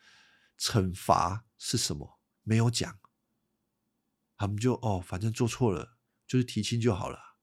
[0.58, 2.20] 惩罚是什么？
[2.42, 3.00] 没有讲，
[4.36, 5.96] 他们就哦，反正做错了，
[6.28, 7.38] 就是提亲就好了，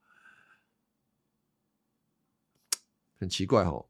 [3.17, 3.90] 很奇怪哦。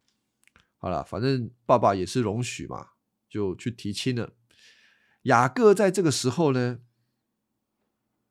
[0.82, 2.92] 好了，反正爸爸也是容许嘛，
[3.28, 4.32] 就去提亲了。
[5.24, 6.80] 雅各在这个时候呢，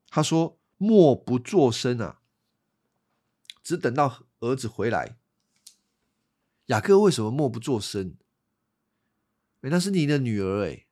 [0.08, 2.22] 他说：“默不作声啊，
[3.62, 5.20] 只等到儿子回来。”
[6.74, 8.18] 雅各为什么默不作声？
[9.62, 10.88] 哎，那是你的女儿哎！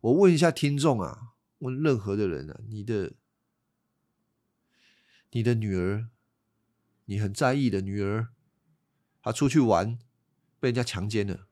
[0.00, 3.12] 我问一下听众啊，问任何的人啊，你的、
[5.32, 6.08] 你的女儿，
[7.04, 8.28] 你很在意的女儿，
[9.20, 9.98] 她出去玩
[10.60, 11.48] 被人家强奸了，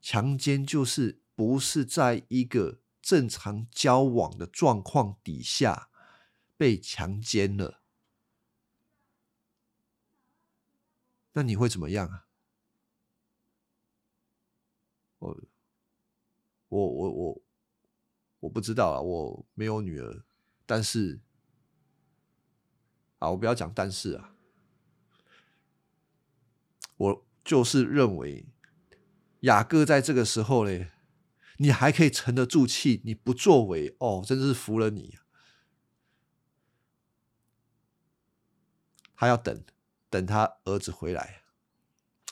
[0.00, 1.20] 强奸就是。
[1.34, 5.88] 不是在一个正常交往的状况底下
[6.58, 7.82] 被强奸了，
[11.32, 12.28] 那你会怎么样啊？
[15.18, 15.40] 我
[16.68, 17.42] 我我我
[18.40, 20.24] 我不知道啊，我没有女儿，
[20.66, 21.22] 但是
[23.18, 24.31] 啊，我不要讲但是啊，
[27.02, 28.46] 我就是认为
[29.40, 30.86] 雅各在这个时候呢。
[31.58, 35.16] 你还可以沉得住气，你不作为哦，真是服了你。
[39.14, 39.62] 他要等
[40.10, 41.42] 等他儿子回来。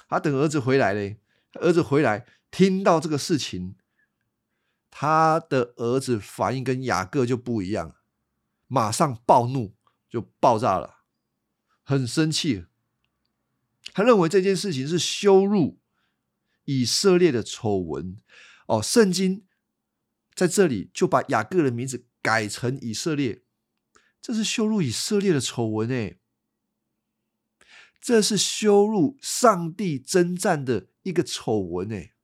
[0.09, 1.21] 他等儿子回来嘞，
[1.61, 3.77] 儿子回来听到这个事情，
[4.91, 7.95] 他的儿子反应跟雅各就不一样，
[8.67, 9.77] 马上暴怒
[10.09, 11.05] 就爆炸了，
[11.85, 12.67] 很生气。
[13.93, 15.81] 他认为这件事情是羞辱
[16.65, 18.19] 以色列的丑闻
[18.67, 19.47] 哦，圣经
[20.35, 23.43] 在这里就把雅各的名字改成以色列，
[24.21, 26.19] 这是羞辱以色列的丑闻哎，
[28.01, 32.15] 这是羞辱上帝征战的一个丑闻哎，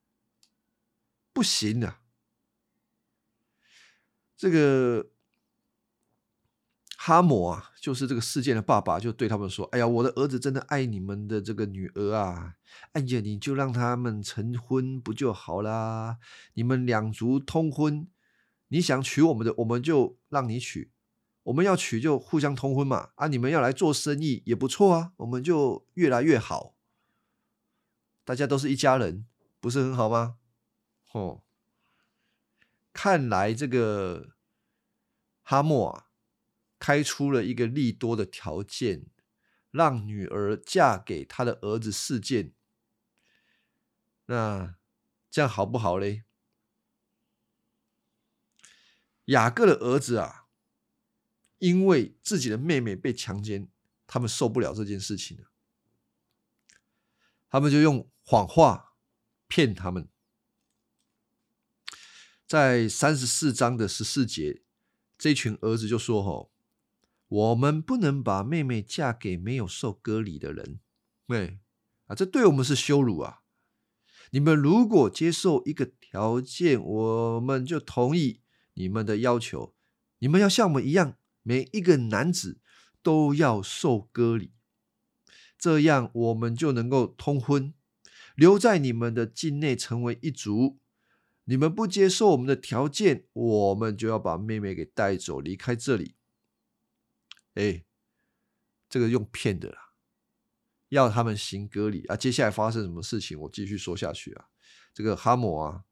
[1.33, 2.03] 不行啊，
[4.37, 5.11] 这个。
[7.07, 12.57] 哈姆啊，就是这个事件的爸爸，就对他们说：“哎呀，我的儿子真的爱你们的这个女儿啊！
[12.95, 16.19] 哎呀，你就让他们成婚不就好啦？
[16.55, 18.09] 你们两族通婚，
[18.71, 20.89] 你想娶我们的，我们就让你娶；
[21.45, 23.11] 我们要娶就互相通婚嘛。
[23.15, 26.75] 啊，你们要来做生意也不错啊，我们就越来越好。
[28.25, 29.25] 大家都是一家人，
[29.61, 30.39] 不是很好吗？
[31.13, 31.43] 哦，
[32.93, 34.31] 看来这个
[35.45, 36.03] 哈莫啊。”
[36.79, 39.07] 开出了一个利多的条件，
[39.71, 42.53] 让女儿嫁给他的儿子事件。
[44.27, 44.77] 那
[45.31, 46.25] 这样好不好嘞？
[49.27, 50.47] 雅各的儿子啊，
[51.59, 53.69] 因为自己的妹妹被强奸，
[54.07, 55.51] 他们受不了这件事情了，
[57.49, 58.95] 他们就用谎话
[59.49, 60.09] 骗他们。
[62.47, 64.63] 在三十四章的十四节，
[65.19, 66.53] 这群儿子就说：“吼。”
[67.29, 70.79] 我们不能把妹妹嫁给没有受割礼的人，
[71.27, 71.59] 对
[72.07, 73.41] 啊，这对我们是羞辱啊！
[74.31, 78.43] 你们如果接受一个条件，我们就同意
[78.75, 79.75] 你们的要求。
[80.19, 82.61] 你们要像我们一样，每一个男子
[83.03, 84.53] 都要受割礼，
[85.59, 87.75] 这样我们就能够通婚，
[88.35, 90.79] 留在你们的境内成为一族。
[91.45, 96.17] 你们不接受我们的条件，我们就要把妹妹给带走，离开这里。
[97.57, 97.85] 哎，
[98.89, 99.93] 这个用骗的啦，
[100.91, 102.15] 要他们行割礼啊！
[102.17, 104.49] 接下来发生什么事情，我继续说下去啊。
[104.93, 105.85] 这个哈姆啊，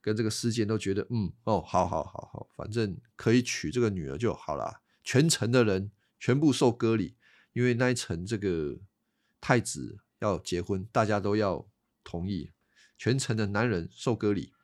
[0.00, 4.82] 跟这个事件都觉得，嗯，哦，好好好好，反正可以娶这个女儿就好了。
[5.02, 7.16] 全城的人全部受割礼，
[7.52, 8.80] 因为那一层这个
[9.40, 11.68] 太子要结婚，大家都要
[12.02, 12.52] 同意，
[12.96, 14.54] 全城的男人受割礼。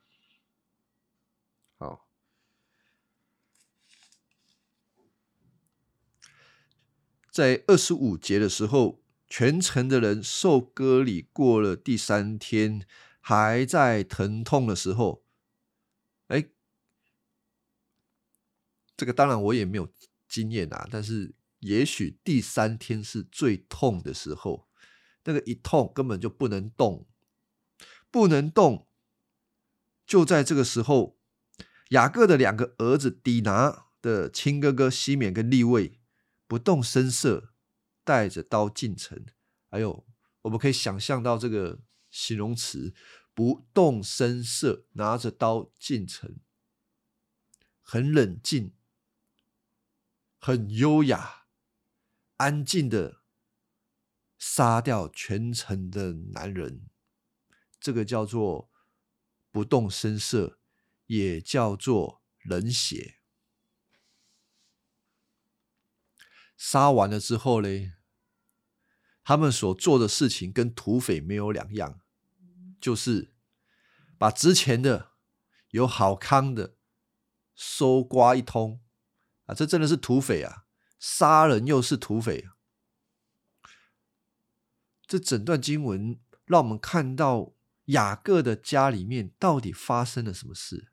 [7.30, 12.84] 在二十五节的时候，全城的人受割礼过了第三天，
[13.20, 15.22] 还在疼痛的时候，
[16.26, 16.46] 哎，
[18.96, 19.88] 这个当然我也没有
[20.28, 24.66] 经验啊，但是也许第三天是最痛的时候，
[25.24, 27.06] 那个一痛根本就不能动，
[28.10, 28.88] 不能动，
[30.04, 31.16] 就在这个时候，
[31.90, 35.99] 雅各的两个儿子底拿的亲哥哥西缅跟利位。
[36.50, 37.52] 不动声色，
[38.02, 39.24] 带着刀进城。
[39.68, 40.04] 还有，
[40.42, 41.78] 我们可以想象到这个
[42.10, 42.92] 形容词：
[43.32, 46.40] 不动声色，拿着刀进城，
[47.80, 48.74] 很冷静，
[50.40, 51.44] 很优雅，
[52.38, 53.20] 安静的
[54.36, 56.90] 杀掉全城的男人。
[57.78, 58.72] 这个叫做
[59.52, 60.58] 不动声色，
[61.06, 63.19] 也叫做冷血。
[66.60, 67.94] 杀完了之后嘞，
[69.24, 72.00] 他们所做的事情跟土匪没有两样，
[72.78, 73.32] 就是
[74.18, 75.12] 把值钱的、
[75.70, 76.76] 有好康的
[77.54, 78.82] 搜刮一通
[79.46, 79.54] 啊！
[79.54, 80.66] 这真的是土匪啊！
[80.98, 82.50] 杀人又是土匪！
[85.06, 87.54] 这整段经文让我们看到
[87.86, 90.92] 雅各的家里面到底发生了什么事。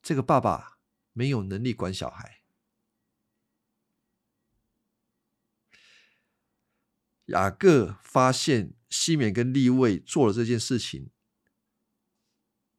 [0.00, 0.78] 这个爸爸
[1.12, 2.43] 没有能力管小孩。
[7.26, 11.10] 雅各发现西缅跟利位做了这件事情，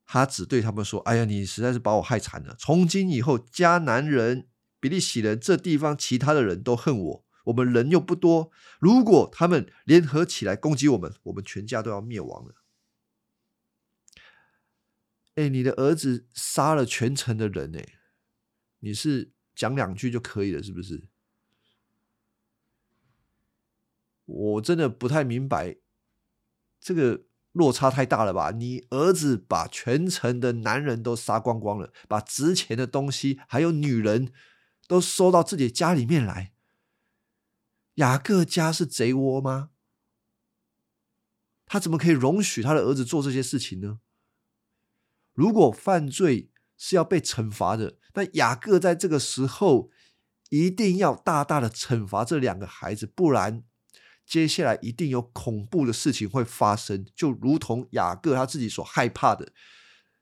[0.06, 2.56] 他只对他们说：“哎呀，你实在是把我害惨了！
[2.60, 4.48] 从今以后，迦南人、
[4.80, 12.56] 比利洗人这地方其他的人都恨我，我们人又不多，如果他们联合起来攻击我们，我们全家都要灭亡了。”
[15.34, 17.96] 哎，你的儿子杀了全城的人，哎，
[18.80, 21.10] 你是讲两句就可以了，是不是？
[24.26, 25.78] 我真的不太明白，
[26.80, 28.52] 这个落差太大了吧？
[28.52, 34.34] 你儿子把全城的男人都杀光光了，把值钱的东西还有女人
[34.88, 36.54] 都收到自己家里面来，
[37.96, 39.70] 雅各家是贼窝吗？
[41.66, 44.00] 他怎么可以容许他的儿子做这些事情呢？
[45.34, 49.90] 如果犯罪是要被惩罚的，那雅各在这个时候
[50.50, 53.64] 一定要大大的惩罚这两个孩子，不然
[54.26, 57.06] 接下来一定有恐怖的事情会发生。
[57.16, 59.52] 就如同雅各他自己所害怕的，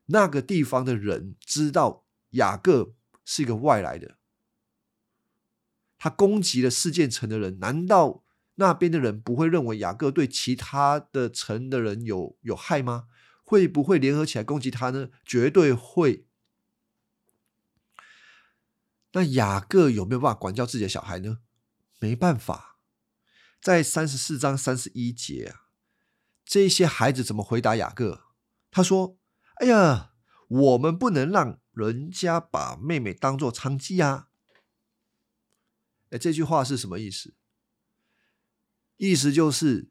[0.08, 2.94] 那个地方的人知道雅各
[3.24, 4.18] 是一个外来的，
[5.98, 8.24] 他攻击了事件城的人，难道？
[8.56, 13.08] 那边的人不会认为雅各对其他的城的人有有害吗？
[13.44, 15.10] 会不会联合起来攻击他呢？
[15.26, 16.28] 绝对会。
[19.14, 21.40] 那雅各有没有办法管教自己的小孩呢？
[22.00, 22.73] 没办法。
[23.64, 25.70] 在三十四章三十一节啊，
[26.44, 28.26] 这些孩子怎么回答雅各？
[28.70, 29.18] 他说
[29.62, 30.12] ：“哎呀，
[30.50, 34.28] 我们不能让人家把妹妹当做娼妓啊！”
[36.12, 37.36] 哎，这句话是什么意思？
[38.98, 39.90] 意思就是，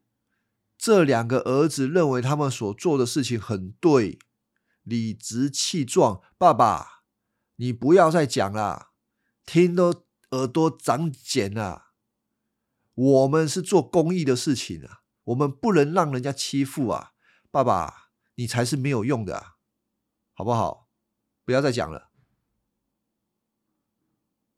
[0.77, 4.19] 这两个儿子认为他们所做的事情很对，
[4.83, 6.21] 理直气壮。
[6.37, 7.01] 爸爸，
[7.55, 8.91] 你不要再讲了，
[9.43, 11.92] 听都耳朵长茧了。
[12.93, 17.13] 我们是做公益的事情啊，我们不能让人家欺负啊。
[17.49, 19.55] 爸爸，你才是没有用的，
[20.33, 20.89] 好不好？
[21.43, 22.11] 不要再讲了。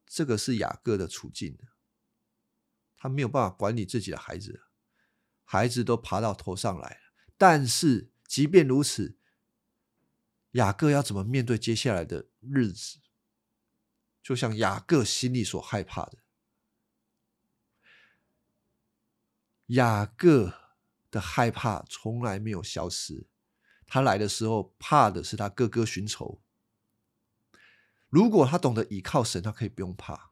[0.06, 1.58] 这个是雅各的处境。
[2.98, 4.64] 他没有办法管理自己的孩子，
[5.44, 6.98] 孩子都爬到头上来了。
[7.38, 9.20] 但是，即便如此，
[10.52, 13.00] 雅各要怎么面对接下来的日子？
[14.24, 16.18] 就像雅各心里所害怕的，
[19.68, 20.54] 雅各
[21.10, 23.28] 的害怕从来没有消失。
[23.88, 26.42] 他来的时候，怕的是他哥哥寻仇。
[28.10, 30.32] 如果他懂得倚靠神，他可以不用怕。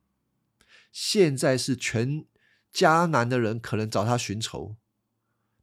[0.91, 2.25] 现在是全。
[2.73, 4.77] 迦南的人可能找他寻仇，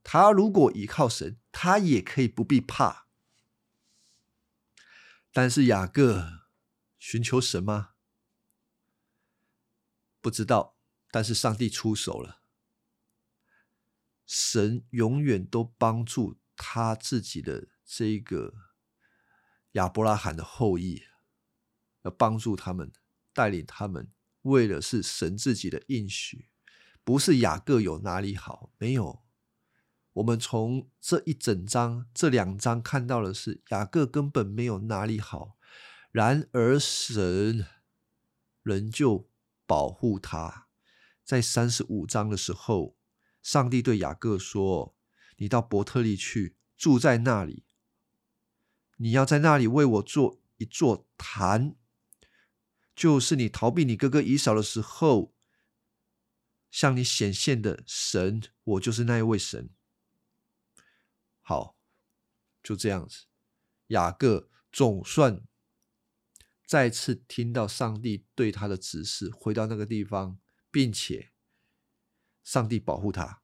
[0.05, 3.09] 他如果依靠神，他也可以不必怕。
[5.33, 6.43] 但是雅各
[7.01, 7.95] 寻求神吗？
[10.21, 10.77] 不知道。
[11.11, 12.40] 但是上帝出手了，
[14.33, 18.55] 神永远都帮助他自己的这个
[19.73, 21.03] 亚伯拉罕的后裔，
[22.03, 22.93] 要帮助他们，
[23.33, 24.09] 带领他们，
[24.43, 26.49] 为的是神自己的应许。
[27.03, 28.71] 不是雅各有哪里好？
[28.79, 29.25] 没有。
[30.13, 35.57] 我们从这一整章、这两章看到的是雅各根本没有哪里好。
[36.13, 37.67] 然而神
[38.63, 39.29] 仍旧
[39.67, 40.69] 保护他。
[41.25, 42.97] 在三十五章的时候，
[43.43, 44.95] 上帝对雅各说
[45.39, 47.65] ：“你到伯特利去，住在那里。
[48.97, 51.77] 你要在那里为我做一座坛，
[52.95, 55.35] 就是你逃避你哥哥以扫的时候。”
[56.71, 59.71] 向你显现的神，我就是那一位神。
[61.41, 61.77] 好，
[62.63, 63.25] 就这样子，
[63.89, 65.43] 雅各总算
[66.65, 70.39] 再次听到上帝对他的指示，回到那个地方，
[70.71, 71.33] 并且
[72.43, 73.43] 上帝保护他。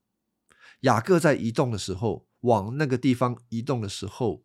[0.81, 4.45] 雅各在移动的时候，往那个地方移动的时候，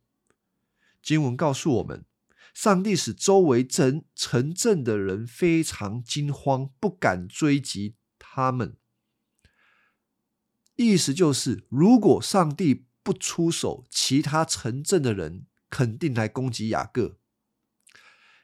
[1.01, 2.05] 经文告诉我们，
[2.53, 7.95] 上帝使周围城城镇的人非常惊慌，不敢追击。
[8.17, 8.77] 他们
[10.77, 17.17] 意思就是，如果上帝不出手，其他城镇的人肯定来攻击雅各。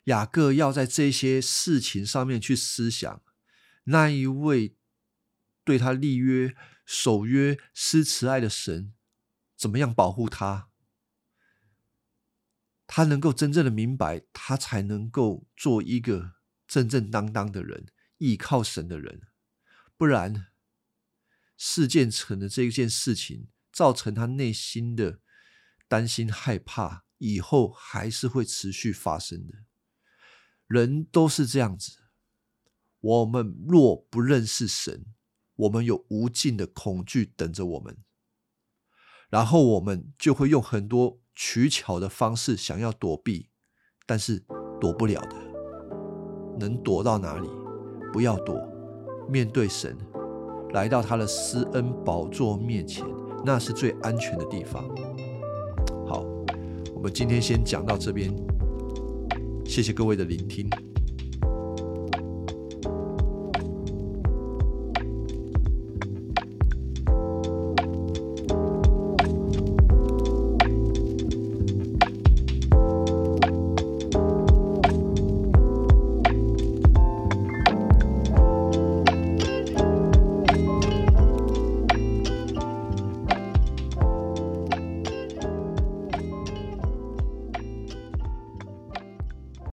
[0.05, 3.21] 雅各要在这些事情上面去思想，
[3.85, 4.76] 那一位
[5.67, 6.55] 对他立约、
[6.85, 8.93] 守约、施慈爱的神，
[9.57, 10.69] 怎么样保护他？
[12.87, 17.87] 他能够真正的明白，他才能够做一个正正当当的人，
[18.19, 19.23] 依靠神的人。
[19.97, 20.47] 不然，
[21.57, 25.19] 事件成的这一件事情，造成他内心的
[25.89, 29.65] 担心害怕，以后还是会持续发生的。
[30.67, 32.03] 人都是这样子。
[32.99, 35.05] 我们若不认识神，
[35.57, 37.97] 我们有无尽的恐惧等着我们，
[39.29, 43.49] 然后我们就会用很多取巧的方式想要躲避，
[44.05, 44.45] 但是
[44.79, 45.35] 躲不了的。
[46.59, 47.47] 能躲到哪里？
[48.11, 48.55] 不要躲。
[49.29, 49.97] 面对神，
[50.73, 53.05] 来到他的施恩宝座面前，
[53.45, 54.87] 那是最安全的地方。
[56.07, 56.23] 好，
[56.95, 58.33] 我们今天先讲到这边，
[59.65, 60.69] 谢谢各位的聆听。